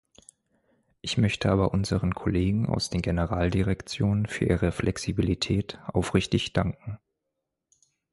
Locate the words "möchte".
1.19-1.51